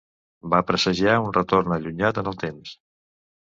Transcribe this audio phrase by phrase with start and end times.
[0.53, 2.75] Va presagiar un retorn allunyat en el temps.